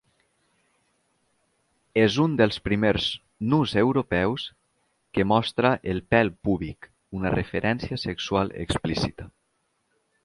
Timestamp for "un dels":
2.23-2.57